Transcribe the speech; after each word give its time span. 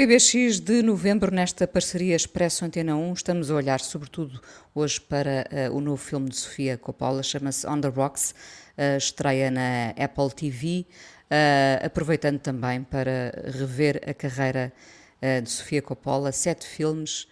PBX 0.00 0.60
de 0.60 0.82
novembro, 0.82 1.30
nesta 1.30 1.68
parceria 1.68 2.16
Expresso 2.16 2.64
Antena 2.64 2.96
1, 2.96 3.12
estamos 3.12 3.50
a 3.50 3.54
olhar 3.54 3.80
sobretudo 3.80 4.40
hoje 4.74 4.98
para 4.98 5.46
uh, 5.70 5.76
o 5.76 5.80
novo 5.82 5.98
filme 5.98 6.30
de 6.30 6.36
Sofia 6.36 6.78
Coppola, 6.78 7.22
chama-se 7.22 7.66
On 7.66 7.78
the 7.78 7.88
Rocks, 7.88 8.34
uh, 8.78 8.96
estreia 8.96 9.50
na 9.50 9.90
Apple 10.02 10.30
TV, 10.34 10.86
uh, 11.30 11.84
aproveitando 11.84 12.38
também 12.38 12.82
para 12.82 13.30
rever 13.44 14.00
a 14.08 14.14
carreira 14.14 14.72
de 15.42 15.50
Sofia 15.50 15.82
Coppola, 15.82 16.32
sete 16.32 16.66
filmes, 16.66 17.28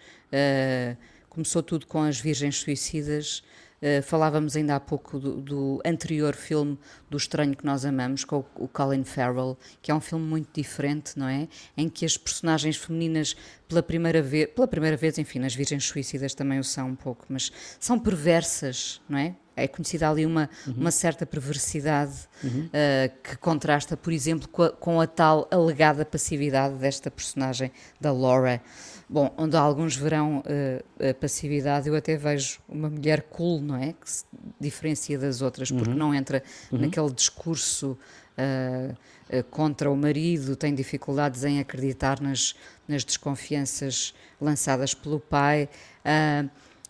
começou 1.30 1.62
tudo 1.62 1.87
com 1.87 2.03
As 2.03 2.20
Virgens 2.20 2.59
Suicidas, 2.59 3.42
Uh, 3.80 4.02
falávamos 4.02 4.56
ainda 4.56 4.74
há 4.74 4.80
pouco 4.80 5.18
do, 5.20 5.41
do, 5.41 5.82
anterior 5.84 6.34
filme 6.34 6.77
do 7.09 7.16
Estranho 7.16 7.56
que 7.56 7.64
Nós 7.64 7.84
Amamos, 7.84 8.24
com 8.24 8.38
o, 8.38 8.64
o, 8.64 8.69
Colin 8.69 9.05
Farrell, 9.05 9.56
que 9.80 9.91
é 9.91 9.95
um 9.95 10.00
filme 10.00 10.24
muito 10.24 10.48
diferente, 10.52 11.16
não 11.16 11.28
é? 11.28 11.46
Em 11.77 11.88
que 11.88 12.05
as 12.05 12.16
personagens 12.16 12.77
femininas, 12.77 13.36
pela 13.69 13.83
primeira 13.83 14.20
vez, 14.20 14.48
pela 14.50 14.66
primeira 14.66 14.96
vez, 14.96 15.16
enfim, 15.16 15.38
nas 15.38 15.55
Virgens 15.55 15.84
Suicidas 15.84 16.34
também 16.34 16.59
o 16.59 16.64
são 16.64 16.88
um 16.88 16.96
pouco, 16.96 17.24
mas 17.28 17.52
são 17.78 17.98
perversas, 17.98 19.00
não 19.09 19.19
é? 19.19 19.36
É 19.62 19.69
conhecida 19.69 20.09
ali 20.09 20.25
uma, 20.25 20.48
uhum. 20.67 20.75
uma 20.75 20.91
certa 20.91 21.27
perversidade 21.27 22.15
uhum. 22.43 22.67
uh, 22.67 23.23
que 23.23 23.37
contrasta, 23.39 23.97
por 23.97 24.12
exemplo, 24.12 24.48
com 24.48 24.62
a, 24.62 24.71
com 24.71 25.01
a 25.01 25.07
tal 25.07 25.48
alegada 25.51 26.05
passividade 26.05 26.75
desta 26.75 27.11
personagem, 27.11 27.71
da 28.00 28.12
Laura. 28.12 28.62
Bom, 29.11 29.33
onde 29.39 29.56
alguns 29.56 29.97
verão 29.97 30.41
uh, 30.41 31.09
a 31.11 31.15
passividade, 31.15 31.89
eu 31.89 31.97
até 31.97 32.17
vejo 32.17 32.61
uma 32.69 32.91
mulher 32.91 33.23
cool, 33.23 33.61
não 33.61 33.77
é? 33.77 33.95
Que 33.95 34.11
se 34.11 34.25
diferencia 34.61 35.19
das 35.19 35.41
outras, 35.41 35.70
porque 35.70 35.91
uhum. 35.91 35.97
não 35.97 36.15
entra 36.15 36.43
uhum. 36.70 36.81
naquele 36.81 37.11
discurso 37.11 37.98
uh, 38.37 38.93
uh, 39.39 39.45
contra 39.45 39.91
o 39.91 39.97
marido, 39.97 40.55
tem 40.56 40.75
dificuldades 40.75 41.43
em 41.43 41.59
acreditar 41.59 42.20
nas, 42.20 42.55
nas 42.87 43.03
desconfianças 43.03 44.15
lançadas 44.39 44.93
pelo 44.93 45.19
pai. 45.19 45.70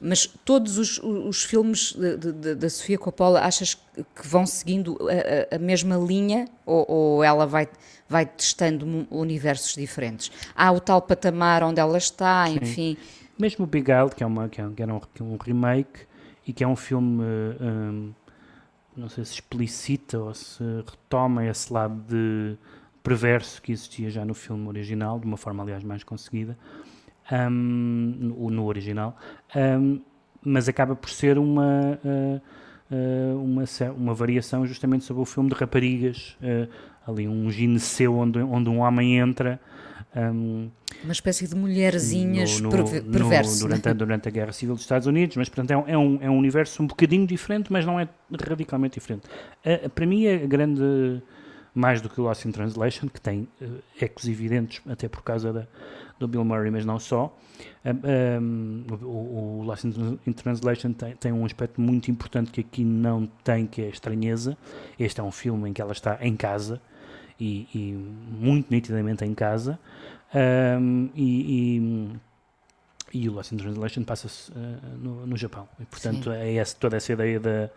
Mas 0.01 0.27
todos 0.45 0.79
os, 0.79 0.99
os 0.99 1.43
filmes 1.43 1.97
da 2.57 2.71
Sofia 2.71 2.99
Coppola, 2.99 3.41
achas 3.41 3.75
que 3.75 4.27
vão 4.27 4.47
seguindo 4.47 4.99
a, 5.51 5.57
a 5.57 5.59
mesma 5.59 5.97
linha 5.97 6.47
ou, 6.65 6.85
ou 6.89 7.25
ela 7.25 7.47
vai 7.47 7.69
vai 8.09 8.25
testando 8.25 9.07
universos 9.11 9.75
diferentes. 9.75 10.33
Há 10.57 10.73
o 10.73 10.81
tal 10.81 11.03
patamar 11.03 11.63
onde 11.63 11.79
ela 11.79 11.99
está, 11.99 12.47
Sim. 12.47 12.59
enfim. 12.63 12.97
Mesmo 13.39 13.65
o 13.65 13.69
Big 13.69 13.93
Al, 13.93 14.09
que, 14.09 14.25
é 14.25 14.27
uma, 14.27 14.49
que, 14.49 14.61
é, 14.61 14.69
que 14.71 14.83
era 14.83 14.93
um, 14.93 15.01
um, 15.21 15.37
remake 15.37 16.01
e 16.47 16.53
que 16.53 16.65
é 16.65 16.67
um 16.67 16.75
filme, 16.75 17.23
um, 17.61 18.13
não 18.97 19.09
sei 19.09 19.25
se 19.25 19.35
explicita 19.35 20.19
ou 20.19 20.35
se 20.35 20.65
retoma 20.87 21.47
esse 21.47 21.73
lado 21.73 22.03
de 22.09 22.57
perverso 23.03 23.63
que 23.63 23.71
existia 23.71 24.11
já 24.11 24.25
no 24.25 24.35
filme 24.35 24.67
original, 24.67 25.21
de 25.21 25.27
uma 25.27 25.37
forma, 25.37 25.63
aliás, 25.63 25.85
mais 25.85 26.03
conseguida, 26.03 26.59
um, 27.33 27.51
no, 27.51 28.51
no, 28.51 28.65
original, 28.67 29.17
um, 29.55 30.01
mas 30.43 30.69
acaba 30.69 30.95
por 30.95 31.11
ser 31.11 31.39
uma, 31.39 31.99
uh, 32.05 32.41
uh, 32.91 33.43
uma, 33.43 33.65
uma 33.97 34.15
variação 34.15 34.67
justamente 34.67 35.05
sobre 35.05 35.23
o 35.23 35.25
filme 35.25 35.49
de 35.51 35.55
raparigas 35.55 36.37
uh, 36.43 36.69
ali 37.11 37.27
um 37.27 37.51
gineceu 37.51 38.17
onde, 38.17 38.39
onde 38.41 38.69
um 38.69 38.81
homem 38.81 39.19
entra. 39.19 39.59
Um, 40.15 40.71
uma 41.03 41.13
espécie 41.13 41.47
de 41.47 41.55
mulherzinhas 41.55 42.61
no, 42.61 42.71
no, 42.71 42.75
perverso. 43.11 43.63
No, 43.63 43.69
durante, 43.69 43.89
a, 43.89 43.93
durante 43.93 44.29
a 44.29 44.31
Guerra 44.31 44.53
Civil 44.53 44.75
dos 44.75 44.85
Estados 44.85 45.07
Unidos, 45.07 45.37
mas 45.37 45.49
portanto 45.49 45.71
é 45.71 45.97
um, 45.97 46.19
é 46.21 46.29
um 46.29 46.37
universo 46.37 46.83
um 46.83 46.87
bocadinho 46.87 47.27
diferente, 47.27 47.73
mas 47.73 47.85
não 47.85 47.99
é 47.99 48.09
radicalmente 48.47 48.99
diferente. 48.99 49.27
Uh, 49.65 49.89
para 49.91 50.07
mim, 50.07 50.27
é 50.27 50.39
grande, 50.47 51.23
mais 51.75 52.01
do 52.01 52.09
que 52.09 52.21
o 52.21 52.25
Lost 52.25 52.45
in 52.45 52.53
Translation, 52.53 53.09
que 53.09 53.21
tem 53.21 53.49
uh, 53.61 53.79
ecos 54.01 54.29
evidentes, 54.29 54.83
até 54.89 55.09
por 55.09 55.23
causa 55.23 55.53
da, 55.53 55.69
do 56.19 56.29
Bill 56.29 56.45
Murray, 56.45 56.71
mas 56.71 56.85
não 56.85 56.99
só. 56.99 57.37
Um, 57.85 58.85
o, 59.03 59.61
o 59.61 59.63
Lost 59.65 59.85
in 59.85 60.33
Translation 60.33 60.93
tem, 60.93 61.15
tem, 61.17 61.33
um 61.33 61.45
aspecto 61.45 61.81
muito 61.81 62.11
importante 62.11 62.51
que 62.51 62.61
aqui 62.61 62.85
não 62.85 63.27
tem, 63.43 63.67
que 63.67 63.83
é 63.83 63.87
a 63.87 63.89
estranheza. 63.89 64.57
Este 64.99 65.21
é 65.21 65.23
um 65.23 65.31
filme 65.31 65.71
em 65.71 65.73
que 65.73 65.81
ela 65.81 65.93
está 65.93 66.19
em 66.21 66.37
casa 66.37 66.81
e, 67.39 67.69
e 67.75 67.93
muito 67.93 68.67
nitidamente 68.71 69.25
em 69.25 69.35
casa. 69.35 69.79
Um, 70.35 71.09
e, 71.15 71.79
e, 73.13 73.21
e, 73.21 73.29
o 73.29 73.33
Lost 73.33 73.53
in 73.53 73.57
Translation 73.57 74.05
passa-se 74.05 74.51
uh, 74.51 74.55
no, 74.99 75.27
no, 75.27 75.37
Japão. 75.37 75.69
E, 75.81 75.85
portanto, 75.87 76.25
sim. 76.25 76.37
é 76.37 76.55
essa, 76.57 76.77
toda 76.79 76.97
essa 76.97 77.13
ideia 77.13 77.41
da. 77.41 77.71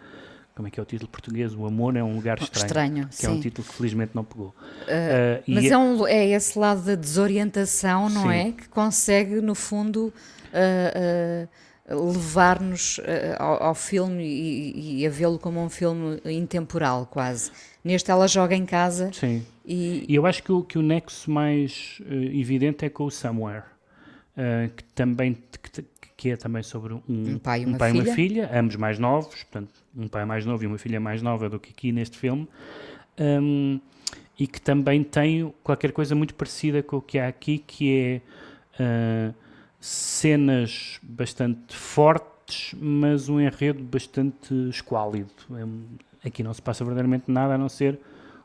Como 0.56 0.68
é 0.68 0.72
que 0.72 0.80
é 0.80 0.84
o 0.84 0.86
título 0.86 1.10
português? 1.10 1.56
O 1.56 1.66
amor 1.66 1.96
é 1.96 2.04
um 2.04 2.16
lugar 2.16 2.38
estranho. 2.40 2.66
Estranho, 2.66 3.08
que 3.08 3.16
sim. 3.16 3.28
é 3.28 3.30
um 3.30 3.40
título 3.40 3.68
que 3.68 3.74
felizmente 3.74 4.12
não 4.14 4.24
pegou. 4.24 4.48
Uh, 4.48 4.52
uh, 4.52 5.44
mas 5.48 5.66
é, 5.66 5.78
um, 5.78 6.08
é 6.08 6.28
esse 6.30 6.60
lado 6.60 6.82
da 6.82 6.96
desorientação, 6.96 8.10
não 8.10 8.24
sim. 8.24 8.34
é? 8.34 8.52
Que 8.52 8.68
consegue, 8.68 9.42
no 9.42 9.56
fundo 9.56 10.14
levar-nos 11.90 13.00
uh, 13.00 13.02
ao, 13.40 13.64
ao, 13.64 13.76
filme 13.76 14.24
e, 14.24 15.02
e 15.02 15.08
a 15.08 15.10
vê-lo 15.10 15.40
como 15.40 15.62
um 15.62 15.70
filme 15.70 16.20
intemporal, 16.26 17.06
quase. 17.10 17.52
Neste, 17.84 18.12
ela 18.12 18.28
joga 18.28 18.56
em 18.56 18.66
casa. 18.66 19.10
Sim. 19.14 19.46
E, 19.66 20.06
e 20.08 20.16
eu 20.16 20.26
acho 20.26 20.44
que 20.44 20.52
o, 20.52 20.64
que 20.64 20.78
o 20.78 20.82
nexo 20.82 21.32
mais 21.32 22.02
evidente 22.10 22.86
é 22.86 22.90
com 22.90 23.06
o 23.06 23.12
Somewhere, 23.12 23.64
uh, 24.42 24.70
que 24.76 24.84
também 24.96 25.38
que, 25.62 25.86
que, 26.18 26.30
é 26.32 26.36
também 26.36 26.64
sobre 26.64 26.94
um, 26.94 27.02
um 27.08 27.40
pai, 27.40 27.62
e 27.62 27.66
uma, 27.66 27.76
um 27.76 27.78
pai 27.78 27.92
filha. 27.92 28.04
uma 28.04 28.16
filha, 28.16 28.50
ambos 28.54 28.76
mais 28.76 29.00
novos, 29.00 29.44
portanto, 29.44 29.74
um 29.96 30.08
pai 30.08 30.26
mais 30.26 30.46
novo 30.46 30.64
e 30.64 30.68
uma 30.68 30.78
filha 30.78 31.00
mais 31.00 31.22
nova 31.22 31.50
do 31.50 31.60
que 31.60 31.70
aqui 31.70 31.92
neste 31.92 32.18
filme. 32.18 32.48
Um, 33.20 33.80
e 34.40 34.48
que 34.48 34.60
também 34.60 35.04
tem 35.04 35.54
qualquer 35.64 35.92
coisa 35.92 36.16
muito 36.16 36.34
parecida 36.34 36.82
com 36.82 36.98
o 36.98 37.02
que 37.02 37.20
há 37.20 37.28
aqui, 37.28 37.60
que 37.60 37.96
é 37.96 38.22
uh, 38.82 39.36
cenas 39.80 41.00
bastante 41.04 41.76
fortes, 41.76 42.74
mas 42.80 43.30
um 43.30 43.40
enredo 43.40 43.84
bastante 43.84 44.54
esquálido. 44.70 45.30
É, 46.24 46.28
aqui 46.28 46.42
não 46.42 46.54
se 46.54 46.62
passa 46.62 46.84
verdadeiramente 46.84 47.30
nada 47.30 47.54
a 47.54 47.58
não 47.58 47.70
ser 47.70 48.00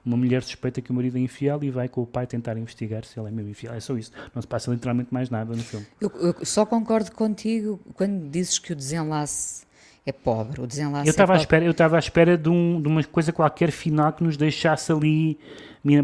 uma 0.07 0.17
mulher 0.17 0.43
suspeita 0.43 0.81
que 0.81 0.91
o 0.91 0.95
marido 0.95 1.19
é 1.19 1.21
infiel 1.21 1.63
e 1.65 1.71
vai 1.71 1.89
com 1.89 2.01
o 2.01 2.07
pai 2.07 2.27
tentar 2.27 2.57
investigar 2.57 3.05
se 3.05 3.19
ele 3.19 3.29
é 3.29 3.31
mesmo 3.33 3.51
infiel. 3.51 3.75
É 3.75 3.81
só 3.81 3.97
isso. 3.97 4.13
Não 4.33 4.41
se 4.41 4.47
passa 4.47 4.71
literalmente 4.71 5.13
mais 5.13 5.29
nada 5.29 5.55
no 5.55 5.63
filme. 5.63 5.85
Eu, 6.01 6.11
eu 6.21 6.45
só 6.45 6.65
concordo 6.65 7.11
contigo 7.11 7.81
quando 7.95 8.31
dizes 8.31 8.59
que 8.59 8.73
o 8.73 8.77
desenlace 8.77 9.67
é 10.07 10.13
pobre. 10.13 10.61
O 10.61 10.67
desenlace 10.67 11.09
eu 11.09 11.11
estava 11.11 11.35
é 11.35 11.37
à 11.37 11.41
espera, 11.41 11.65
eu 11.65 11.73
estava 11.73 11.97
à 11.97 11.99
espera 11.99 12.39
de, 12.39 12.49
um, 12.49 12.81
de 12.81 12.87
uma 12.87 13.03
coisa 13.03 13.33
qualquer 13.33 13.73
final 13.73 14.13
que 14.13 14.23
nos 14.23 14.37
deixasse 14.37 14.93
ali. 14.93 15.39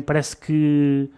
Parece 0.04 0.36
que 0.36 1.08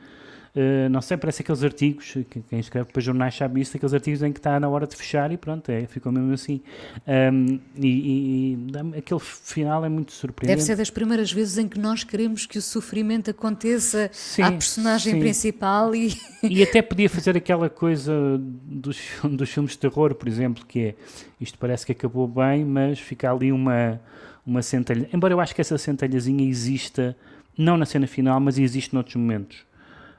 Uh, 0.55 0.89
não 0.89 1.03
sei, 1.03 1.17
parece 1.17 1.43
aqueles 1.43 1.65
artigos, 1.65 2.17
quem 2.49 2.61
escreve 2.61 2.89
para 2.93 3.03
jornais 3.03 3.35
sabe 3.35 3.61
isso, 3.61 3.77
aqueles 3.77 3.93
artigos 3.93 4.23
em 4.23 4.33
que 4.33 4.39
está 4.39 4.61
na 4.61 4.69
hora 4.69 4.87
de 4.87 4.95
fechar 4.95 5.33
e 5.33 5.37
pronto, 5.37 5.69
é, 5.69 5.85
ficou 5.87 6.13
mesmo 6.13 6.33
assim. 6.33 6.61
Um, 7.09 7.59
e, 7.77 8.57
e, 8.57 8.59
aquele 8.97 9.19
final 9.19 9.85
é 9.85 9.89
muito 9.89 10.13
surpreendente. 10.13 10.59
Deve 10.59 10.65
ser 10.65 10.77
das 10.77 10.91
primeiras 10.91 11.33
vezes 11.33 11.59
em 11.59 11.67
que 11.67 11.77
nós 11.77 12.05
queremos 12.05 12.47
que 12.47 12.57
o 12.57 12.63
sofrimento 12.63 13.33
aconteça 13.33 14.09
sim, 14.13 14.43
à 14.43 14.53
personagem 14.53 15.15
sim. 15.15 15.19
principal 15.19 15.93
e... 15.93 16.15
E 16.45 16.63
até 16.63 16.83
podia 16.83 17.09
fazer 17.09 17.37
aquela 17.37 17.69
coisa 17.69 18.13
dos, 18.39 19.01
dos 19.25 19.51
filmes 19.51 19.73
de 19.73 19.79
terror, 19.79 20.15
por 20.15 20.29
exemplo, 20.29 20.65
que 20.67 20.81
é, 20.81 20.95
isto 21.41 21.59
parece 21.59 21.85
que 21.85 21.91
acabou 21.91 22.29
bem, 22.29 22.65
mas 22.65 23.01
fica 23.01 23.33
ali 23.33 23.51
uma, 23.51 24.01
uma 24.47 24.63
centelha. 24.63 25.09
Embora 25.13 25.35
eu 25.35 25.41
acho 25.41 25.53
que 25.53 25.61
essa 25.61 25.77
centelhazinha 25.79 26.47
exista, 26.47 27.17
não 27.59 27.77
na 27.77 27.87
cena 27.87 28.07
final, 28.07 28.39
mas 28.39 28.57
existe 28.57 28.95
noutros 28.95 29.17
momentos 29.17 29.65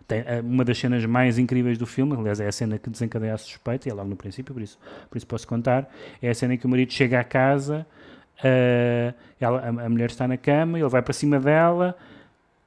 tem, 0.07 0.23
é 0.25 0.39
uma 0.39 0.63
das 0.63 0.77
cenas 0.77 1.03
mais 1.05 1.37
incríveis 1.37 1.77
do 1.77 1.85
filme, 1.85 2.15
aliás, 2.15 2.39
é 2.39 2.47
a 2.47 2.51
cena 2.51 2.77
que 2.77 2.89
desencadeia 2.89 3.33
a 3.33 3.37
suspeita, 3.37 3.89
e 3.89 3.91
é 3.91 3.93
logo 3.93 4.09
no 4.09 4.15
princípio, 4.15 4.53
por 4.53 4.61
isso, 4.61 4.77
por 5.09 5.17
isso 5.17 5.25
posso 5.25 5.47
contar. 5.47 5.89
É 6.21 6.29
a 6.29 6.33
cena 6.33 6.53
em 6.53 6.57
que 6.57 6.65
o 6.65 6.69
marido 6.69 6.93
chega 6.93 7.19
à 7.19 7.23
casa, 7.23 7.85
uh, 8.39 9.13
ela, 9.39 9.59
a, 9.59 9.67
a, 9.67 9.89
mulher 9.89 10.09
está 10.09 10.27
na 10.27 10.37
cama, 10.37 10.79
ele 10.79 10.89
vai 10.89 11.01
para 11.01 11.13
cima 11.13 11.39
dela. 11.39 11.95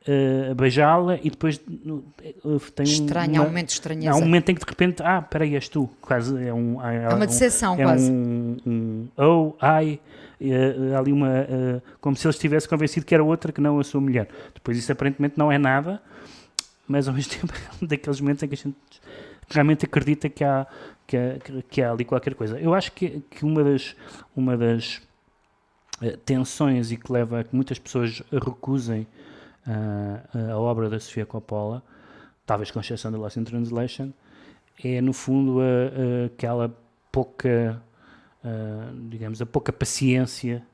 Uh, 0.07 0.55
beijá-la 0.55 1.19
e 1.23 1.29
depois 1.29 1.61
uh, 1.85 2.61
tem 2.75 2.87
Estranho, 2.87 3.33
uma, 3.33 3.41
há 3.41 3.43
um 3.43 3.49
momento 3.49 3.69
estranho. 3.69 4.11
Há 4.11 4.17
um 4.17 4.21
momento 4.21 4.49
em 4.49 4.55
que 4.55 4.65
de 4.65 4.71
repente, 4.71 5.03
ah, 5.03 5.21
peraí, 5.21 5.55
és 5.55 5.69
tu. 5.69 5.91
Quase, 6.01 6.35
é, 6.43 6.55
um, 6.55 6.83
é, 6.83 7.05
é 7.05 7.09
uma 7.15 7.27
decepção, 7.27 7.75
um, 7.75 7.81
é 7.81 7.83
quase. 7.83 8.11
Um, 8.11 8.57
um 8.67 9.09
oh, 9.19 9.53
ai, 9.61 10.01
uh, 10.41 10.97
ali 10.97 11.13
uma. 11.13 11.29
Uh, 11.29 11.83
como 12.01 12.17
se 12.17 12.27
ele 12.27 12.33
estivesse 12.33 12.67
convencido 12.67 13.05
que 13.05 13.15
era 13.15 13.23
outra 13.23 13.53
que 13.53 13.61
não 13.61 13.79
a 13.79 13.85
sua 13.85 14.01
mulher. 14.01 14.29
Depois 14.55 14.79
isso 14.79 14.91
aparentemente 14.91 15.35
não 15.37 15.53
é 15.53 15.59
nada 15.59 16.01
mas 16.89 17.07
ao 17.07 17.15
mesmo 17.15 17.33
tempo 17.39 17.53
é 17.55 17.87
daqueles 17.87 18.21
momentos 18.21 18.43
em 18.43 18.49
que 18.49 18.55
a 18.55 18.57
gente 18.57 18.77
realmente 19.49 19.85
acredita 19.85 20.29
que 20.29 20.43
há, 20.43 20.67
que 21.07 21.17
há, 21.17 21.39
que 21.69 21.83
há 21.83 21.93
ali 21.93 22.05
qualquer 22.05 22.35
coisa. 22.35 22.59
Eu 22.59 22.75
acho 22.75 22.93
que, 22.93 23.21
que 23.31 23.45
uma 23.45 23.63
das, 23.63 23.95
uma 24.35 24.57
das 24.57 25.01
uh, 26.03 26.17
tensões 26.25 26.91
e 26.91 26.97
que 26.97 27.13
leva 27.13 27.41
a 27.41 27.45
que 27.45 27.55
muitas 27.55 27.79
pessoas 27.79 28.23
recusem 28.33 29.07
uh, 29.67 30.53
a 30.53 30.59
obra 30.59 30.89
da 30.89 30.99
Sofia 30.99 31.27
Coppola, 31.27 31.83
talvez 32.45 32.71
com 32.71 32.81
exceção 32.81 33.13
da 33.13 33.19
Lost 33.19 33.37
in 33.37 33.45
Translation, 33.45 34.13
é 34.83 35.01
no 35.01 35.13
fundo 35.13 35.59
aquela 36.25 36.73
pouca, 37.11 37.83
uh, 38.45 39.09
digamos, 39.09 39.43
a 39.43 39.47
pouca 39.47 39.73
paciência 39.73 40.65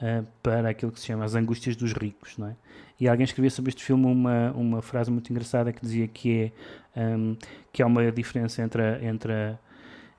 uh, 0.00 0.26
para 0.42 0.70
aquilo 0.70 0.92
que 0.92 1.00
se 1.00 1.06
chama 1.06 1.24
as 1.24 1.34
angústias 1.34 1.76
dos 1.76 1.92
ricos, 1.92 2.36
não 2.38 2.48
é? 2.48 2.56
E 2.98 3.08
alguém 3.08 3.24
escrevia 3.24 3.50
sobre 3.50 3.70
este 3.70 3.82
filme 3.82 4.06
uma, 4.06 4.52
uma 4.52 4.82
frase 4.82 5.10
muito 5.10 5.30
engraçada 5.30 5.72
que 5.72 5.80
dizia 5.80 6.06
que 6.06 6.52
é 6.94 7.00
um, 7.00 7.36
que 7.72 7.82
há 7.82 7.86
uma 7.86 8.12
diferença 8.12 8.62
entre 8.62 8.82
a, 8.82 9.02
entre 9.02 9.32
a, 9.32 9.58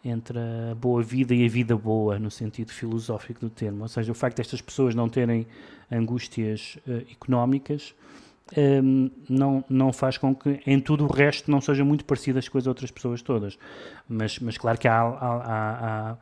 entre 0.03 0.39
a 0.39 0.73
boa 0.73 1.03
vida 1.03 1.35
e 1.35 1.45
a 1.45 1.49
vida 1.49 1.77
boa, 1.77 2.17
no 2.17 2.31
sentido 2.31 2.71
filosófico 2.71 3.39
do 3.39 3.49
termo. 3.51 3.83
Ou 3.83 3.87
seja, 3.87 4.11
o 4.11 4.15
facto 4.15 4.37
destas 4.37 4.61
pessoas 4.61 4.95
não 4.95 5.07
terem 5.07 5.45
angústias 5.91 6.79
uh, 6.87 7.05
económicas 7.11 7.93
um, 8.57 9.09
não, 9.29 9.63
não 9.69 9.93
faz 9.93 10.17
com 10.17 10.35
que 10.35 10.61
em 10.65 10.79
tudo 10.79 11.05
o 11.05 11.07
resto 11.07 11.49
não 11.49 11.61
sejam 11.61 11.85
muito 11.85 12.03
parecidas 12.03 12.49
com 12.49 12.57
as 12.57 12.67
outras 12.67 12.91
pessoas 12.91 13.21
todas. 13.21 13.57
Mas, 14.07 14.39
mas 14.39 14.57
claro 14.57 14.77
que 14.77 14.87
há, 14.87 15.01
há, 15.01 15.05
há, 15.05 16.11
há, 16.11 16.17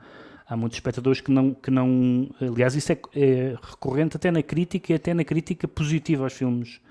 muitos 0.55 0.77
espectadores 0.77 1.21
que 1.21 1.31
não, 1.31 1.53
que 1.53 1.69
não. 1.69 2.29
Aliás, 2.41 2.75
isso 2.75 2.91
é, 2.91 2.97
é, 3.15 3.55
recorrente 3.61 4.17
até 4.17 4.31
na 4.31 4.41
crítica 4.41 4.91
e 4.91 4.95
até 4.95 5.13
na 5.13 5.23
crítica 5.23 5.67
positiva 5.67 6.23
aos 6.23 6.33
filmes 6.33 6.81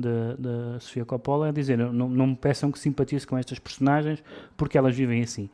da, 0.00 0.78
Sofia 0.80 1.04
Coppola 1.04 1.48
a 1.48 1.52
dizer 1.52 1.76
não, 1.76 2.08
não 2.08 2.26
me 2.28 2.36
peçam 2.36 2.72
que 2.72 2.78
simpatize 2.78 3.26
com 3.26 3.36
estas 3.36 3.58
personagens 3.58 4.22
porque 4.56 4.78
elas 4.78 4.96
vivem 4.96 5.22
assim. 5.22 5.50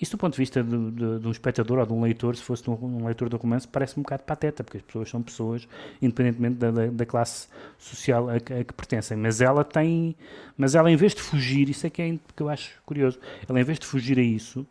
Isso 0.00 0.12
do 0.12 0.18
ponto 0.18 0.34
de 0.34 0.38
vista 0.38 0.62
de, 0.62 0.90
de, 0.90 1.18
de 1.20 1.26
um 1.26 1.30
espectador 1.30 1.78
ou 1.78 1.86
de 1.86 1.92
um 1.92 2.02
leitor, 2.02 2.36
se 2.36 2.42
fosse 2.42 2.68
um, 2.68 2.74
um 2.74 3.04
leitor 3.06 3.28
de 3.28 3.36
romance, 3.36 3.66
parece 3.66 3.98
um 3.98 4.02
bocado 4.02 4.24
pateta, 4.24 4.62
porque 4.62 4.78
as 4.78 4.82
pessoas 4.82 5.08
são 5.08 5.22
pessoas, 5.22 5.68
independentemente 6.02 6.56
da, 6.56 6.70
da, 6.70 6.86
da 6.86 7.06
classe 7.06 7.48
social 7.78 8.28
a 8.28 8.36
a 8.36 8.40
que, 8.40 8.72
pertencem. 8.72 9.16
Mas 9.16 9.40
ela 9.40 9.64
tem, 9.64 10.14
mas 10.56 10.74
ela 10.74 10.90
em 10.90 10.96
vez 10.96 11.14
de 11.14 11.22
fugir, 11.22 11.68
isso 11.68 11.86
é 11.86 11.90
que, 11.90 12.02
é, 12.02 12.18
que 12.36 12.42
eu 12.42 12.48
acho 12.48 12.80
curioso, 12.84 13.18
ela 13.48 13.60
em 13.60 13.64
vez 13.64 13.78
de 13.78 13.86
fugir 13.86 14.18
a 14.18 14.22
isso, 14.22 14.66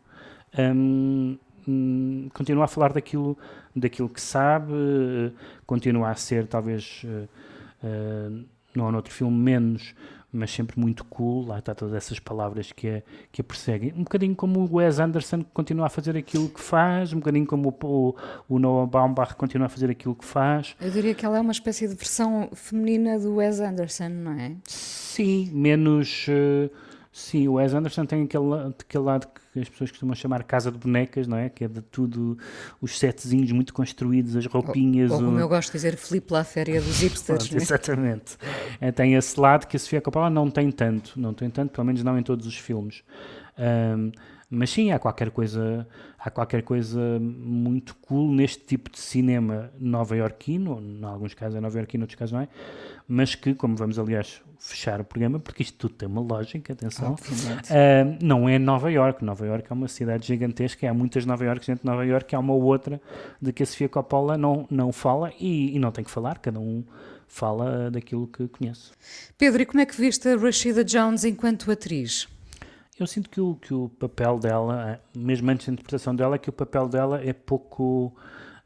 hum, 0.58 1.36
hum, 1.68 2.28
continua 2.32 2.64
a 2.64 2.68
falar 2.68 2.92
daquilo, 2.92 3.36
daquilo 3.74 4.08
que 4.08 4.20
sabe, 4.20 4.72
continua 5.66 6.10
a 6.10 6.14
ser 6.14 6.46
talvez... 6.46 7.02
Uh, 7.04 7.28
uh, 7.86 8.44
não 8.74 8.92
noutro 8.92 9.12
filme 9.12 9.36
menos, 9.36 9.94
mas 10.32 10.50
sempre 10.50 10.78
muito 10.78 11.04
cool, 11.04 11.46
lá 11.46 11.58
está 11.58 11.74
todas 11.74 11.94
essas 11.94 12.18
palavras 12.18 12.70
que 12.70 12.88
a, 12.88 13.02
que 13.32 13.40
a 13.40 13.44
perseguem. 13.44 13.92
Um 13.96 14.04
bocadinho 14.04 14.36
como 14.36 14.60
o 14.60 14.76
Wes 14.76 14.98
Anderson 14.98 15.38
que 15.38 15.50
continua 15.52 15.86
a 15.86 15.88
fazer 15.88 16.16
aquilo 16.16 16.48
que 16.48 16.60
faz, 16.60 17.12
um 17.12 17.18
bocadinho 17.18 17.46
como 17.46 17.76
o, 17.82 18.14
o 18.48 18.58
Noah 18.58 18.86
Baumbach 18.86 19.34
continua 19.34 19.66
a 19.66 19.68
fazer 19.68 19.90
aquilo 19.90 20.14
que 20.14 20.24
faz. 20.24 20.76
Eu 20.80 20.90
diria 20.90 21.14
que 21.14 21.24
ela 21.24 21.38
é 21.38 21.40
uma 21.40 21.52
espécie 21.52 21.88
de 21.88 21.94
versão 21.94 22.50
feminina 22.52 23.18
do 23.18 23.36
Wes 23.36 23.58
Anderson, 23.60 24.08
não 24.08 24.32
é? 24.32 24.52
Sim, 24.64 25.50
menos... 25.52 26.26
Uh, 26.28 26.70
sim, 27.10 27.48
o 27.48 27.54
Wes 27.54 27.72
Anderson 27.72 28.04
tem 28.04 28.24
aquele, 28.24 28.54
aquele 28.78 29.04
lado 29.04 29.28
que 29.28 29.40
que 29.58 29.62
as 29.62 29.68
pessoas 29.68 29.90
costumam 29.90 30.14
chamar 30.14 30.42
casa 30.44 30.70
de 30.70 30.78
bonecas, 30.78 31.26
não 31.26 31.36
é? 31.36 31.48
Que 31.48 31.64
é 31.64 31.68
de 31.68 31.82
tudo, 31.82 32.38
os 32.80 32.98
setzinhos 32.98 33.52
muito 33.52 33.72
construídos, 33.72 34.36
as 34.36 34.46
roupinhas. 34.46 35.10
Ou, 35.10 35.18
ou 35.18 35.24
como 35.24 35.36
o... 35.36 35.40
eu 35.40 35.48
gosto 35.48 35.70
de 35.70 35.78
dizer, 35.78 35.96
flip 35.96 36.30
lá 36.32 36.40
a 36.40 36.44
féria 36.44 36.80
dos 36.80 37.00
hipsters. 37.02 37.48
Pronto, 37.48 37.54
é? 37.54 37.62
Exatamente. 37.62 38.36
É, 38.80 38.92
tem 38.92 39.14
esse 39.14 39.38
lado 39.38 39.66
que 39.66 39.76
a 39.76 39.80
Sofia 39.80 40.00
Coppola 40.00 40.30
não 40.30 40.50
tem 40.50 40.70
tanto, 40.70 41.18
não 41.18 41.34
tem 41.34 41.50
tanto, 41.50 41.72
pelo 41.72 41.86
menos 41.86 42.02
não 42.02 42.18
em 42.18 42.22
todos 42.22 42.46
os 42.46 42.56
filmes. 42.56 43.02
Um, 43.58 44.12
mas 44.50 44.70
sim, 44.70 44.92
há 44.92 44.98
qualquer 44.98 45.30
coisa, 45.30 45.86
há 46.18 46.30
qualquer 46.30 46.62
coisa 46.62 47.18
muito 47.20 47.94
cool 47.96 48.32
neste 48.32 48.64
tipo 48.64 48.90
de 48.90 48.98
cinema 48.98 49.70
nova-iorquino, 49.78 50.80
em 50.80 51.04
alguns 51.04 51.34
casos 51.34 51.56
é 51.56 51.60
nova-iorquino, 51.60 52.02
em 52.02 52.04
outros 52.04 52.18
casos 52.18 52.32
não 52.32 52.40
é, 52.40 52.48
mas 53.06 53.34
que, 53.34 53.54
como 53.54 53.76
vamos 53.76 53.98
aliás 53.98 54.40
fechar 54.58 55.00
o 55.00 55.04
programa, 55.04 55.38
porque 55.38 55.62
isto 55.62 55.76
tudo 55.78 55.94
tem 55.94 56.08
uma 56.08 56.20
lógica, 56.20 56.72
atenção, 56.72 57.14
uh, 57.14 58.18
não 58.20 58.48
é 58.48 58.58
Nova 58.58 58.90
York. 58.90 59.24
Nova 59.24 59.46
York 59.48 59.70
é 59.70 59.74
uma 59.74 59.88
cidade 59.88 60.26
gigantesca, 60.26 60.88
há 60.88 60.94
muitas 60.94 61.26
Nova 61.26 61.44
York 61.44 61.66
dentro 61.66 61.82
de 61.82 61.90
Nova 61.90 62.04
York, 62.04 62.34
há 62.34 62.38
uma 62.38 62.54
outra 62.54 63.00
de 63.40 63.52
que 63.52 63.62
a 63.62 63.66
Sofia 63.66 63.88
Coppola 63.88 64.38
não, 64.38 64.66
não 64.70 64.92
fala 64.92 65.32
e, 65.38 65.74
e 65.74 65.78
não 65.78 65.90
tem 65.90 66.04
que 66.04 66.10
falar, 66.10 66.38
cada 66.38 66.60
um 66.60 66.84
fala 67.28 67.90
daquilo 67.90 68.26
que 68.26 68.48
conhece. 68.48 68.90
Pedro, 69.36 69.62
e 69.62 69.66
como 69.66 69.80
é 69.80 69.86
que 69.86 69.96
viste 69.96 70.28
a 70.28 70.36
Rashida 70.36 70.82
Jones 70.82 71.24
enquanto 71.24 71.70
atriz? 71.70 72.28
Eu 72.98 73.06
sinto 73.06 73.30
que 73.30 73.40
o, 73.40 73.54
que 73.54 73.72
o 73.72 73.88
papel 73.88 74.38
dela, 74.40 75.00
mesmo 75.14 75.48
antes 75.50 75.66
da 75.66 75.72
interpretação 75.72 76.16
dela, 76.16 76.34
é 76.34 76.38
que 76.38 76.50
o 76.50 76.52
papel 76.52 76.88
dela 76.88 77.22
é 77.22 77.32
pouco, 77.32 78.12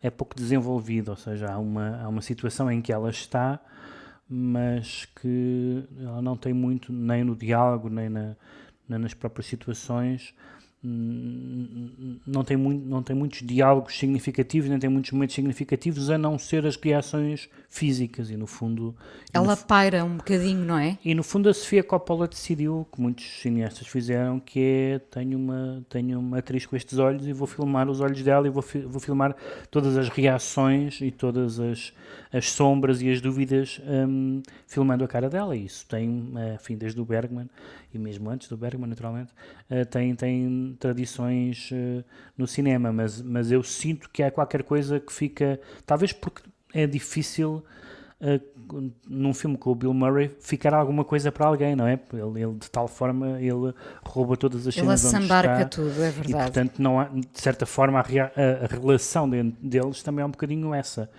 é 0.00 0.08
pouco 0.10 0.34
desenvolvido, 0.34 1.10
ou 1.10 1.16
seja, 1.16 1.52
há 1.52 1.58
uma, 1.58 2.02
há 2.02 2.08
uma 2.08 2.22
situação 2.22 2.70
em 2.70 2.80
que 2.80 2.90
ela 2.90 3.10
está, 3.10 3.60
mas 4.26 5.04
que 5.20 5.84
ela 6.00 6.22
não 6.22 6.34
tem 6.34 6.54
muito, 6.54 6.90
nem 6.90 7.22
no 7.22 7.36
diálogo, 7.36 7.90
nem, 7.90 8.08
na, 8.08 8.34
nem 8.88 8.98
nas 9.00 9.12
próprias 9.12 9.44
situações, 9.44 10.34
não 10.84 12.42
tem, 12.42 12.56
muito, 12.56 12.84
não 12.84 13.02
tem 13.04 13.14
muitos 13.14 13.40
diálogos 13.46 13.96
significativos, 13.96 14.68
nem 14.68 14.80
tem 14.80 14.90
muitos 14.90 15.12
momentos 15.12 15.36
significativos, 15.36 16.10
a 16.10 16.18
não 16.18 16.36
ser 16.36 16.66
as 16.66 16.74
reações 16.74 17.48
físicas 17.70 18.30
e 18.30 18.36
no 18.36 18.48
fundo... 18.48 18.92
Ela 19.32 19.54
no, 19.54 19.62
paira 19.64 20.04
um 20.04 20.16
bocadinho, 20.16 20.64
não 20.64 20.76
é? 20.76 20.98
E 21.04 21.14
no 21.14 21.22
fundo 21.22 21.48
a 21.48 21.54
Sofia 21.54 21.84
Coppola 21.84 22.26
decidiu, 22.26 22.84
que 22.92 23.00
muitos 23.00 23.24
cineastas 23.40 23.86
fizeram, 23.86 24.40
que 24.40 24.60
é, 24.60 24.98
tenho 24.98 25.38
uma, 25.38 25.86
tenho 25.88 26.18
uma 26.18 26.38
atriz 26.38 26.66
com 26.66 26.74
estes 26.74 26.98
olhos 26.98 27.28
e 27.28 27.32
vou 27.32 27.46
filmar 27.46 27.88
os 27.88 28.00
olhos 28.00 28.20
dela 28.20 28.48
e 28.48 28.50
vou, 28.50 28.64
vou 28.86 29.00
filmar 29.00 29.36
todas 29.70 29.96
as 29.96 30.08
reações 30.08 31.00
e 31.00 31.12
todas 31.12 31.60
as, 31.60 31.92
as 32.32 32.50
sombras 32.50 33.00
e 33.00 33.08
as 33.08 33.20
dúvidas 33.20 33.80
um, 33.86 34.42
filmando 34.66 35.04
a 35.04 35.08
cara 35.08 35.30
dela. 35.30 35.56
E 35.56 35.64
isso 35.64 35.86
tem, 35.86 36.32
enfim, 36.56 36.76
desde 36.76 37.00
o 37.00 37.04
Bergman 37.04 37.48
e 37.94 37.98
mesmo 37.98 38.30
antes 38.30 38.48
do 38.48 38.56
Bergman, 38.56 38.88
naturalmente, 38.88 39.32
uh, 39.70 39.84
tem, 39.86 40.14
tem 40.14 40.76
tradições 40.78 41.70
uh, 41.72 42.04
no 42.36 42.46
cinema, 42.46 42.92
mas, 42.92 43.20
mas 43.20 43.50
eu 43.50 43.62
sinto 43.62 44.08
que 44.10 44.22
há 44.22 44.30
qualquer 44.30 44.62
coisa 44.62 44.98
que 45.00 45.12
fica, 45.12 45.60
talvez 45.84 46.12
porque 46.12 46.42
é 46.74 46.86
difícil 46.86 47.64
uh, 48.20 48.52
num 49.06 49.34
filme 49.34 49.56
com 49.56 49.70
o 49.70 49.74
Bill 49.74 49.92
Murray 49.92 50.30
ficar 50.40 50.72
alguma 50.74 51.04
coisa 51.04 51.30
para 51.30 51.46
alguém, 51.46 51.76
não 51.76 51.86
é? 51.86 51.98
Ele, 52.12 52.42
ele 52.42 52.54
de 52.54 52.70
tal 52.70 52.88
forma 52.88 53.40
ele 53.40 53.74
rouba 54.02 54.36
todas 54.36 54.66
as 54.66 54.74
cenas 54.74 55.04
ele 55.04 55.16
onde 55.16 55.24
está. 55.24 55.64
tudo, 55.66 56.02
é 56.02 56.10
verdade. 56.10 56.30
E 56.30 56.34
portanto 56.34 56.78
não 56.78 56.98
há, 56.98 57.04
de 57.04 57.26
certa 57.34 57.66
forma 57.66 57.98
a, 57.98 58.02
a, 58.02 58.64
a 58.64 58.66
relação 58.66 59.28
de, 59.28 59.42
deles 59.60 60.02
também 60.02 60.22
é 60.22 60.26
um 60.26 60.30
bocadinho 60.30 60.72
essa. 60.72 61.10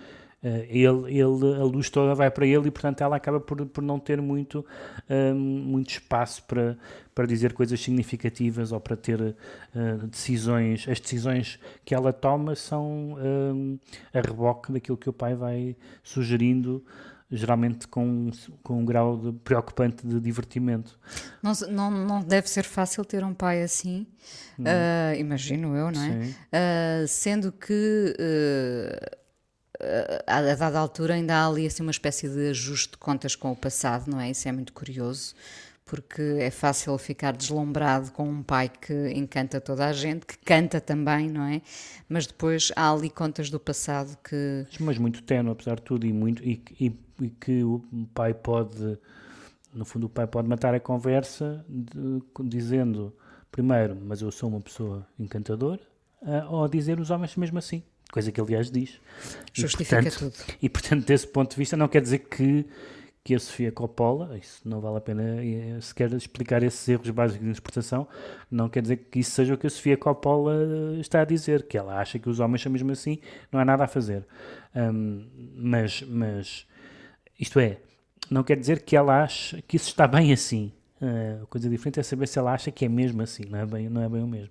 Uh, 0.44 0.66
ele, 0.68 1.18
ele, 1.18 1.60
a 1.60 1.64
luz 1.64 1.88
toda 1.88 2.14
vai 2.14 2.30
para 2.30 2.46
ele 2.46 2.68
e, 2.68 2.70
portanto, 2.70 3.00
ela 3.00 3.16
acaba 3.16 3.40
por, 3.40 3.64
por 3.64 3.82
não 3.82 3.98
ter 3.98 4.20
muito, 4.20 4.64
uh, 5.08 5.34
muito 5.34 5.90
espaço 5.90 6.44
para, 6.44 6.76
para 7.14 7.26
dizer 7.26 7.54
coisas 7.54 7.80
significativas 7.80 8.70
ou 8.70 8.78
para 8.78 8.94
ter 8.94 9.20
uh, 9.20 10.06
decisões. 10.06 10.86
As 10.86 11.00
decisões 11.00 11.58
que 11.84 11.94
ela 11.94 12.12
toma 12.12 12.54
são 12.54 13.16
a 14.12 14.20
reboque 14.20 14.70
daquilo 14.72 14.98
que 14.98 15.08
o 15.08 15.12
pai 15.12 15.34
vai 15.34 15.76
sugerindo 16.02 16.84
geralmente 17.30 17.88
com, 17.88 18.30
com 18.62 18.80
um 18.80 18.84
grau 18.84 19.16
de 19.16 19.32
preocupante 19.32 20.06
de 20.06 20.20
divertimento. 20.20 20.98
Não, 21.42 21.52
não, 21.70 21.90
não 21.90 22.22
deve 22.22 22.48
ser 22.48 22.64
fácil 22.64 23.04
ter 23.04 23.24
um 23.24 23.34
pai 23.34 23.62
assim, 23.62 24.06
uh, 24.58 25.18
imagino 25.18 25.76
eu, 25.76 25.90
não 25.90 26.02
é? 26.02 27.02
Uh, 27.02 27.08
sendo 27.08 27.50
que 27.50 28.14
uh, 28.18 29.23
a, 30.26 30.54
dada 30.54 30.78
altura 30.78 31.14
ainda 31.14 31.34
há 31.34 31.46
ali 31.46 31.66
assim, 31.66 31.82
uma 31.82 31.90
espécie 31.90 32.28
de 32.28 32.48
ajuste 32.48 32.92
de 32.92 32.98
contas 32.98 33.36
com 33.36 33.52
o 33.52 33.56
passado, 33.56 34.10
não 34.10 34.20
é? 34.20 34.30
Isso 34.30 34.48
é 34.48 34.52
muito 34.52 34.72
curioso, 34.72 35.34
porque 35.84 36.22
é 36.40 36.50
fácil 36.50 36.96
ficar 36.98 37.32
deslumbrado 37.32 38.10
com 38.12 38.28
um 38.28 38.42
pai 38.42 38.68
que 38.68 39.10
encanta 39.10 39.60
toda 39.60 39.86
a 39.86 39.92
gente, 39.92 40.26
que 40.26 40.38
canta 40.38 40.80
também, 40.80 41.28
não 41.28 41.42
é? 41.42 41.62
Mas 42.08 42.26
depois 42.26 42.72
há 42.74 42.92
ali 42.92 43.10
contas 43.10 43.50
do 43.50 43.60
passado 43.60 44.16
que. 44.22 44.66
Mas 44.80 44.98
muito 44.98 45.22
tenue, 45.22 45.52
apesar 45.52 45.76
de 45.76 45.82
tudo, 45.82 46.06
e, 46.06 46.12
muito, 46.12 46.42
e, 46.42 46.62
e, 46.80 46.92
e 47.20 47.28
que 47.28 47.62
o 47.62 47.82
pai 48.14 48.34
pode. 48.34 48.98
No 49.72 49.84
fundo, 49.84 50.06
o 50.06 50.08
pai 50.08 50.26
pode 50.26 50.48
matar 50.48 50.72
a 50.72 50.80
conversa 50.80 51.64
de, 51.68 52.22
dizendo, 52.44 53.12
primeiro, 53.50 53.96
mas 53.96 54.22
eu 54.22 54.30
sou 54.30 54.48
uma 54.48 54.60
pessoa 54.60 55.04
encantadora, 55.18 55.80
uh, 56.22 56.46
ou 56.48 56.68
dizer 56.68 57.00
os 57.00 57.10
homens 57.10 57.34
mesmo 57.34 57.58
assim 57.58 57.82
coisa 58.14 58.30
que 58.30 58.40
aliás 58.40 58.70
diz. 58.70 59.00
Justifica 59.52 59.98
e, 59.98 60.02
portanto, 60.04 60.18
tudo. 60.18 60.56
E 60.62 60.68
portanto, 60.68 61.04
desse 61.04 61.26
ponto 61.26 61.50
de 61.50 61.56
vista, 61.56 61.76
não 61.76 61.88
quer 61.88 62.00
dizer 62.00 62.20
que, 62.20 62.64
que 63.24 63.34
a 63.34 63.40
Sofia 63.40 63.72
Coppola, 63.72 64.38
isso 64.38 64.60
não 64.64 64.80
vale 64.80 64.98
a 64.98 65.00
pena 65.00 65.44
eh, 65.44 65.80
sequer 65.80 66.12
explicar 66.12 66.62
esses 66.62 66.88
erros 66.88 67.10
básicos 67.10 67.44
de 67.44 67.50
interpretação, 67.50 68.06
não 68.48 68.68
quer 68.68 68.82
dizer 68.82 68.98
que 69.10 69.18
isso 69.18 69.32
seja 69.32 69.54
o 69.54 69.58
que 69.58 69.66
a 69.66 69.70
Sofia 69.70 69.96
Coppola 69.96 70.54
eh, 70.54 71.00
está 71.00 71.22
a 71.22 71.24
dizer, 71.24 71.64
que 71.64 71.76
ela 71.76 71.98
acha 71.98 72.16
que 72.16 72.28
os 72.28 72.38
homens 72.38 72.62
são 72.62 72.70
mesmo 72.70 72.92
assim, 72.92 73.18
não 73.50 73.58
há 73.58 73.64
nada 73.64 73.82
a 73.82 73.88
fazer. 73.88 74.24
Um, 74.76 75.26
mas, 75.56 76.02
mas, 76.02 76.68
isto 77.38 77.58
é, 77.58 77.78
não 78.30 78.44
quer 78.44 78.56
dizer 78.56 78.82
que 78.82 78.94
ela 78.94 79.24
acha 79.24 79.60
que 79.62 79.76
isso 79.76 79.88
está 79.88 80.06
bem 80.06 80.32
assim. 80.32 80.72
Uh, 81.02 81.42
a 81.42 81.46
coisa 81.46 81.68
diferente 81.68 81.98
é 81.98 82.02
saber 82.04 82.28
se 82.28 82.38
ela 82.38 82.52
acha 82.52 82.70
que 82.70 82.84
é 82.84 82.88
mesmo 82.88 83.22
assim, 83.22 83.42
não 83.50 83.58
é 83.58 83.66
bem, 83.66 83.88
não 83.88 84.02
é 84.02 84.08
bem 84.08 84.22
o 84.22 84.28
mesmo. 84.28 84.50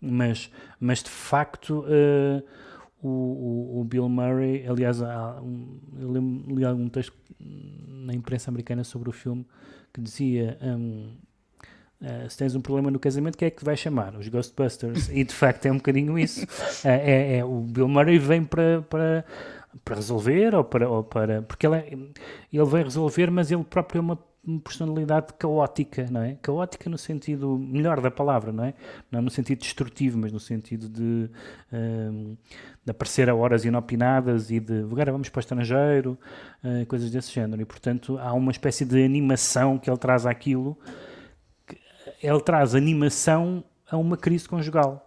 Mas, 0.00 0.50
mas 0.80 1.04
de 1.04 1.10
facto. 1.10 1.84
Uh, 1.86 2.66
o, 3.06 3.76
o, 3.76 3.80
o, 3.80 3.84
Bill 3.84 4.08
Murray, 4.08 4.66
aliás, 4.66 5.00
há 5.02 5.40
um, 5.40 5.78
eu 5.98 6.12
li 6.54 6.64
algum 6.64 6.88
texto 6.88 7.14
na 7.38 8.12
imprensa 8.14 8.50
americana 8.50 8.84
sobre 8.84 9.08
o 9.08 9.12
filme 9.12 9.46
que 9.92 10.00
dizia 10.00 10.58
um, 10.62 11.12
uh, 12.00 12.28
se 12.28 12.36
tens 12.36 12.54
um 12.54 12.60
problema 12.60 12.90
no 12.90 12.98
casamento, 12.98 13.38
quem 13.38 13.46
é 13.46 13.50
que 13.50 13.64
vai 13.64 13.76
chamar? 13.76 14.14
Os 14.16 14.28
Ghostbusters. 14.28 15.08
e 15.10 15.24
de 15.24 15.32
facto 15.34 15.66
é 15.66 15.72
um 15.72 15.76
bocadinho 15.76 16.18
isso. 16.18 16.44
Uh, 16.44 16.88
é, 16.88 17.38
é, 17.38 17.44
o 17.44 17.60
Bill 17.60 17.88
Murray 17.88 18.18
vem 18.18 18.44
para, 18.44 18.82
para, 18.82 19.24
para 19.84 19.94
resolver 19.94 20.54
ou 20.54 20.64
para, 20.64 20.88
ou 20.88 21.04
para 21.04 21.42
porque 21.42 21.66
ele, 21.66 21.76
é, 21.76 21.92
ele 22.52 22.64
vai 22.64 22.82
resolver, 22.82 23.30
mas 23.30 23.50
ele 23.50 23.64
próprio 23.64 23.98
é 23.98 24.02
uma 24.02 24.18
personalidade 24.62 25.32
caótica, 25.38 26.06
não 26.10 26.22
é? 26.22 26.36
Caótica 26.40 26.88
no 26.88 26.96
sentido 26.96 27.58
melhor 27.58 28.00
da 28.00 28.10
palavra, 28.10 28.52
não 28.52 28.64
é? 28.64 28.74
Não 29.10 29.20
no 29.20 29.30
sentido 29.30 29.58
destrutivo, 29.58 30.18
mas 30.18 30.32
no 30.32 30.38
sentido 30.38 30.88
de, 30.88 31.30
um, 31.72 32.36
de 32.84 32.90
aparecer 32.90 33.28
a 33.28 33.34
horas 33.34 33.64
inopinadas 33.64 34.50
e 34.50 34.60
de 34.60 34.80
agora 34.80 35.10
vamos 35.10 35.28
para 35.28 35.38
o 35.38 35.40
estrangeiro, 35.40 36.18
uh, 36.62 36.86
coisas 36.86 37.10
desse 37.10 37.32
género. 37.32 37.60
E 37.60 37.64
portanto 37.64 38.18
há 38.18 38.32
uma 38.32 38.52
espécie 38.52 38.84
de 38.84 39.04
animação 39.04 39.78
que 39.78 39.90
ele 39.90 39.98
traz 39.98 40.24
àquilo. 40.26 40.78
Ele 42.22 42.40
traz 42.40 42.74
animação 42.74 43.64
a 43.90 43.96
uma 43.96 44.16
crise 44.16 44.48
conjugal 44.48 45.02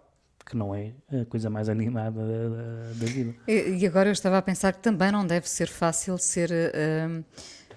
que 0.50 0.56
não 0.56 0.74
é 0.74 0.92
a 1.12 1.24
coisa 1.26 1.48
mais 1.48 1.68
animada 1.68 2.20
da, 2.26 2.92
da 2.94 3.06
vida. 3.06 3.34
E, 3.46 3.86
agora 3.86 4.08
eu 4.08 4.12
estava 4.12 4.36
a 4.36 4.42
pensar 4.42 4.72
que 4.72 4.80
também 4.80 5.12
não 5.12 5.24
deve 5.24 5.48
ser 5.48 5.68
fácil 5.68 6.18
ser 6.18 6.50
uh, 6.50 7.24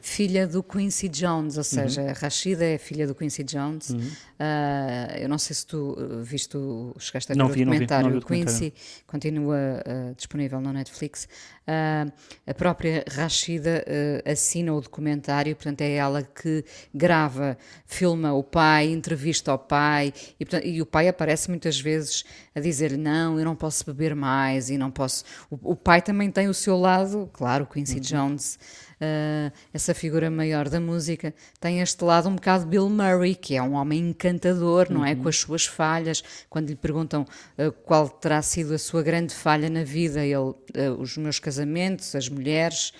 filha 0.04 0.46
do 0.46 0.62
Quincy 0.62 1.08
Jones, 1.08 1.58
ou 1.58 1.64
seja, 1.64 2.02
uhum. 2.02 2.14
Rashida 2.14 2.66
é 2.66 2.78
filha 2.78 3.08
do 3.08 3.16
Quincy 3.16 3.42
Jones. 3.42 3.92
Uhum. 3.92 4.00
Uh, 4.00 5.18
eu 5.18 5.30
não 5.30 5.38
sei 5.38 5.56
se 5.56 5.66
tu 5.66 5.94
uh, 5.98 6.22
viste 6.22 6.58
o, 6.58 6.94
chegaste 7.00 7.32
a 7.32 7.34
ver 7.34 7.40
não 7.40 7.46
o 7.46 7.50
vi, 7.50 7.64
documentário, 7.64 8.10
não 8.10 8.10
vi, 8.10 8.20
não 8.20 8.28
vi 8.28 8.44
o 8.44 8.46
Quincy 8.46 8.74
continua 9.08 9.56
uh, 9.56 10.14
disponível 10.14 10.60
na 10.60 10.74
Netflix. 10.74 11.26
Uh, 11.66 12.12
a 12.46 12.54
própria 12.54 13.06
Rashida 13.10 13.86
assina 14.30 14.74
o 14.74 14.82
documentário, 14.82 15.56
portanto 15.56 15.80
é 15.80 15.94
ela 15.94 16.22
que 16.22 16.66
grava, 16.94 17.58
filma 17.86 18.34
o 18.34 18.44
pai, 18.44 18.88
entrevista 18.90 19.52
ao 19.52 19.60
pai 19.60 20.14
e, 20.38 20.44
portanto, 20.44 20.68
e 20.68 20.82
o 20.82 20.86
pai 20.86 21.08
aparece 21.08 21.50
muitas 21.50 21.80
vezes 21.80 22.26
a 22.54 22.60
dizer 22.60 22.98
não, 22.98 23.40
eu 23.40 23.46
não 23.46 23.56
posso 23.56 23.86
beber 23.86 24.14
mais 24.14 24.70
e 24.70 24.78
não 24.78 24.92
posso. 24.92 25.24
O, 25.50 25.72
o 25.72 25.76
pai 25.78 26.02
também 26.02 26.30
tem 26.30 26.50
o 26.50 26.54
seu 26.54 26.78
lado, 26.78 27.30
claro, 27.32 27.66
Quincy 27.66 27.96
uhum. 27.96 28.02
Jones 28.02 28.60
uh, 29.04 29.52
essa 29.74 29.94
figura 29.94 30.30
maior 30.32 30.70
da 30.70 30.80
música, 30.80 31.34
tem 31.60 31.82
este 31.82 32.04
lado 32.04 32.30
um 32.30 32.36
bocado 32.36 32.66
Bill 32.66 32.90
Murray, 32.90 33.36
que 33.36 33.56
é 33.56 33.62
um 33.62 33.74
homem 33.74 34.10
encantador, 34.10 34.88
não 34.90 35.06
é? 35.06 35.14
uhum. 35.14 35.20
é? 35.20 35.24
Com 35.24 35.30
as 35.30 35.38
suas 35.38 35.66
falhas. 35.66 36.24
Quando 36.50 36.70
lhe 36.70 36.76
perguntam 36.76 37.26
uh, 37.58 37.72
qual 37.84 38.08
terá 38.10 38.42
sido 38.42 38.74
a 38.74 38.78
sua 38.78 39.04
grande 39.04 39.34
falha 39.34 39.70
na 39.70 39.84
vida, 39.84 40.24
ele, 40.24 40.36
uh, 40.36 40.56
os 41.00 41.18
meus 41.18 41.40
casamentos, 41.40 42.16
as 42.16 42.30
mulheres. 42.30 42.94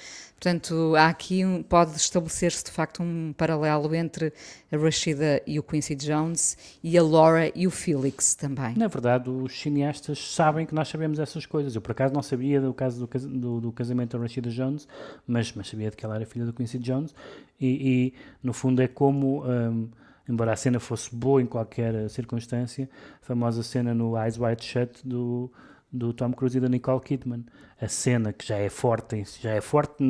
Portanto, 0.44 0.94
há 0.98 1.08
aqui 1.08 1.46
um, 1.46 1.64
pode 1.64 1.96
estabelecer-se 1.96 2.66
de 2.66 2.72
facto 2.72 3.02
um 3.02 3.32
paralelo 3.32 3.96
entre 3.96 4.34
a 4.70 4.76
Rashida 4.76 5.42
e 5.48 5.58
o 5.58 5.64
Quincy 5.64 5.96
Jones 5.96 6.58
e 6.84 6.98
a 6.98 7.02
Laura 7.02 7.50
e 7.56 7.66
o 7.66 7.72
Felix 7.72 8.36
também. 8.36 8.76
Na 8.76 8.88
verdade, 8.88 9.30
os 9.30 9.58
cineastas 9.58 10.20
sabem 10.20 10.66
que 10.66 10.76
nós 10.76 10.90
sabemos 10.90 11.18
essas 11.18 11.46
coisas. 11.46 11.76
Eu, 11.76 11.82
por 11.82 11.94
acaso, 11.94 12.14
não 12.14 12.22
sabia 12.22 12.60
do 12.60 12.74
caso 12.74 13.08
do, 13.08 13.30
do, 13.40 13.62
do 13.62 13.72
casamento 13.72 14.18
da 14.18 14.22
Rashida 14.22 14.50
Jones, 14.50 14.86
mas, 15.26 15.54
mas 15.54 15.70
sabia 15.70 15.90
de 15.90 15.96
que 15.96 16.04
ela 16.04 16.16
era 16.16 16.26
filha 16.26 16.46
do 16.46 16.52
Quincy 16.52 16.78
Jones 16.78 17.16
e, 17.58 18.12
e 18.12 18.14
no 18.44 18.52
fundo, 18.52 18.82
é 18.82 18.88
como. 18.90 19.46
Um, 19.46 19.88
embora 20.28 20.52
a 20.52 20.56
cena 20.58 20.80
fosse 20.80 21.14
boa 21.14 21.42
em 21.42 21.46
qualquer 21.46 22.10
circunstância, 22.10 22.90
a 23.22 23.26
famosa 23.26 23.64
cena 23.64 23.94
no 23.94 24.22
Eyes 24.22 24.38
Wide 24.38 24.64
Shut 24.64 25.08
do, 25.08 25.52
do 25.94 26.12
Tom 26.12 26.34
Cruise 26.34 26.58
e 26.58 26.62
da 26.62 26.68
Nicole 26.68 27.00
Kidman. 27.00 27.46
A 27.80 27.88
cena 27.88 28.34
que 28.34 28.46
já 28.46 28.58
é 28.58 28.70
forte, 28.70 29.24
já 29.40 29.52
é 29.52 29.62
forte 29.62 30.04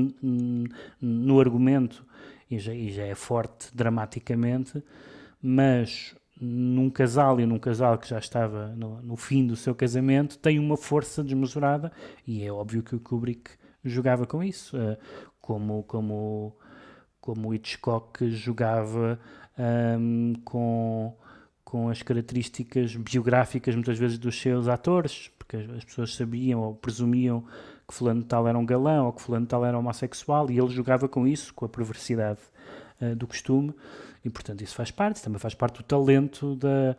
no 1.01 1.39
argumento 1.39 2.05
e 2.49 2.57
já, 2.57 2.73
e 2.73 2.89
já 2.89 3.03
é 3.03 3.13
forte 3.13 3.75
dramaticamente, 3.75 4.81
mas 5.41 6.15
num 6.39 6.89
casal 6.89 7.39
e 7.39 7.45
num 7.45 7.59
casal 7.59 7.97
que 7.97 8.07
já 8.07 8.17
estava 8.17 8.67
no, 8.75 9.01
no, 9.01 9.15
fim 9.15 9.45
do 9.45 9.55
seu 9.55 9.75
casamento 9.75 10.37
tem 10.37 10.59
uma 10.59 10.75
força 10.75 11.23
desmesurada 11.23 11.91
e 12.27 12.43
é 12.43 12.51
óbvio 12.51 12.83
que 12.83 12.95
o 12.95 12.99
Kubrick 12.99 13.51
jogava 13.83 14.25
com 14.25 14.43
isso, 14.43 14.77
uh, 14.77 14.97
como 15.41 15.83
como 15.83 16.55
como 17.21 17.53
Hitchcock 17.53 18.29
jogava 18.31 19.19
um, 19.57 20.33
com 20.43 21.15
com 21.63 21.89
as 21.89 22.03
características 22.03 22.95
biográficas 22.95 23.73
muitas 23.73 23.97
vezes 23.97 24.19
dos 24.19 24.39
seus 24.39 24.67
atores, 24.67 25.31
porque 25.53 25.77
as 25.77 25.85
pessoas 25.85 26.15
sabiam 26.15 26.61
ou 26.61 26.75
presumiam 26.75 27.43
que 27.87 27.93
fulano 27.93 28.23
tal 28.23 28.47
era 28.47 28.57
um 28.57 28.65
galã 28.65 29.03
ou 29.03 29.13
que 29.13 29.21
fulano 29.21 29.45
tal 29.45 29.63
era 29.63 29.77
homossexual 29.77 30.49
e 30.49 30.57
ele 30.57 30.69
jogava 30.69 31.07
com 31.07 31.27
isso, 31.27 31.53
com 31.53 31.65
a 31.65 31.69
perversidade 31.69 32.39
uh, 33.01 33.15
do 33.15 33.27
costume 33.27 33.73
e 34.25 34.29
portanto 34.29 34.61
isso 34.61 34.75
faz 34.75 34.89
parte, 34.89 35.21
também 35.21 35.39
faz 35.39 35.53
parte 35.53 35.77
do 35.77 35.83
talento 35.83 36.55
da 36.55 36.95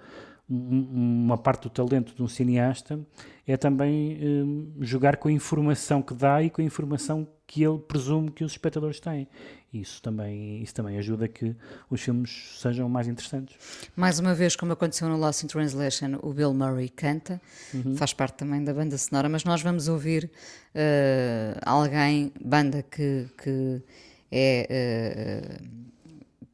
uma 0.46 1.38
parte 1.38 1.62
do 1.62 1.70
talento 1.70 2.14
de 2.14 2.22
um 2.22 2.28
cineasta 2.28 3.00
é 3.46 3.56
também 3.56 4.18
um, 4.22 4.74
jogar 4.80 5.16
com 5.16 5.28
a 5.28 5.32
informação 5.32 6.02
que 6.02 6.12
dá 6.12 6.42
e 6.42 6.50
com 6.50 6.60
a 6.60 6.64
informação 6.64 7.26
que 7.46 7.62
ele 7.62 7.78
presume 7.78 8.30
que 8.30 8.44
os 8.44 8.52
espectadores 8.52 9.00
têm. 9.00 9.28
Isso 9.72 10.00
também, 10.00 10.62
isso 10.62 10.72
também 10.72 10.98
ajuda 10.98 11.24
a 11.24 11.28
que 11.28 11.54
os 11.90 12.00
filmes 12.00 12.58
sejam 12.60 12.88
mais 12.88 13.08
interessantes. 13.08 13.56
Mais 13.96 14.18
uma 14.20 14.34
vez, 14.34 14.54
como 14.54 14.72
aconteceu 14.72 15.08
no 15.08 15.16
Lost 15.16 15.42
in 15.42 15.48
Translation, 15.48 16.18
o 16.22 16.32
Bill 16.32 16.54
Murray 16.54 16.88
canta, 16.88 17.40
uhum. 17.72 17.96
faz 17.96 18.12
parte 18.12 18.36
também 18.36 18.62
da 18.62 18.72
banda 18.72 18.96
sonora, 18.96 19.28
mas 19.28 19.42
nós 19.44 19.62
vamos 19.62 19.88
ouvir 19.88 20.30
uh, 20.74 21.60
alguém, 21.64 22.32
banda 22.42 22.82
que, 22.82 23.26
que 23.42 23.82
é. 24.30 25.60
Uh, 25.60 25.84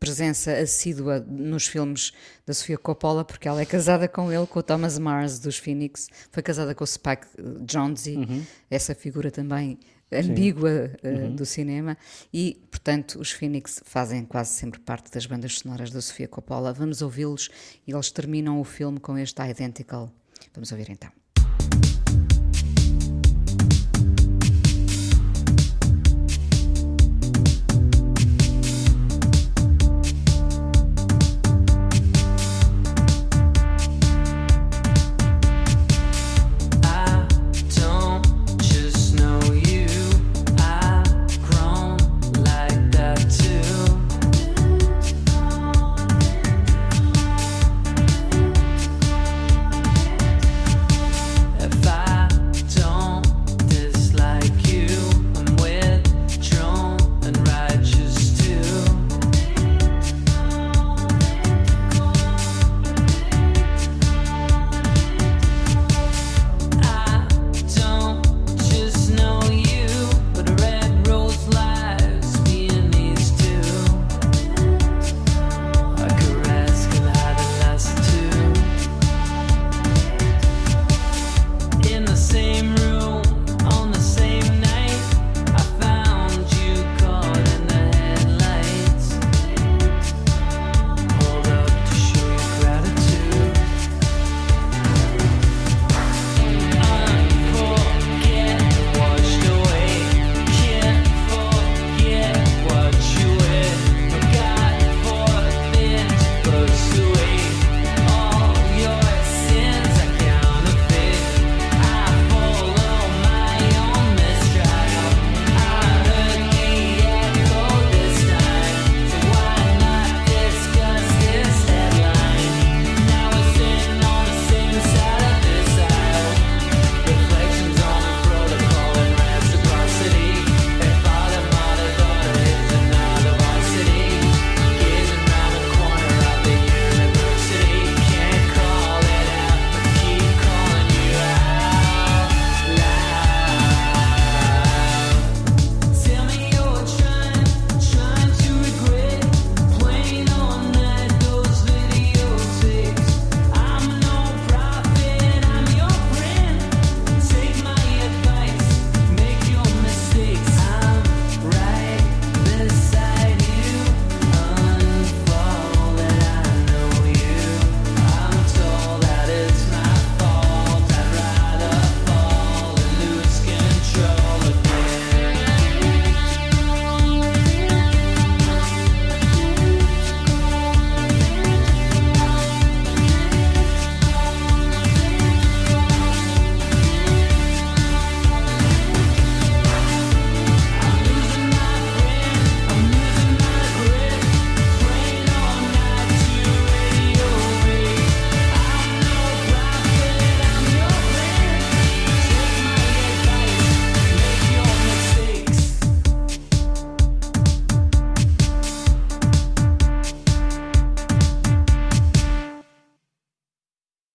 presença 0.00 0.52
assídua 0.54 1.20
nos 1.20 1.66
filmes 1.66 2.12
da 2.46 2.54
Sofia 2.54 2.78
Coppola, 2.78 3.22
porque 3.22 3.46
ela 3.46 3.60
é 3.60 3.66
casada 3.66 4.08
com 4.08 4.32
ele, 4.32 4.46
com 4.46 4.58
o 4.58 4.62
Thomas 4.62 4.98
Mars 4.98 5.38
dos 5.38 5.58
Phoenix, 5.58 6.08
foi 6.32 6.42
casada 6.42 6.74
com 6.74 6.82
o 6.82 6.86
Spike 6.86 7.26
Jonze, 7.66 8.16
uhum. 8.16 8.42
essa 8.70 8.94
figura 8.94 9.30
também 9.30 9.78
ambígua 10.12 10.90
uh, 11.02 11.08
uhum. 11.08 11.34
do 11.34 11.46
cinema, 11.46 11.96
e, 12.32 12.60
portanto, 12.70 13.20
os 13.20 13.30
Phoenix 13.30 13.82
fazem 13.84 14.24
quase 14.24 14.50
sempre 14.50 14.80
parte 14.80 15.10
das 15.10 15.26
bandas 15.26 15.58
sonoras 15.58 15.90
da 15.90 16.00
Sofia 16.00 16.28
Coppola. 16.28 16.72
Vamos 16.72 17.02
ouvi-los 17.02 17.48
e 17.86 17.92
eles 17.92 18.10
terminam 18.10 18.60
o 18.60 18.64
filme 18.64 18.98
com 18.98 19.16
este 19.18 19.42
Identical. 19.42 20.10
Vamos 20.54 20.72
ouvir 20.72 20.90
então. 20.90 21.19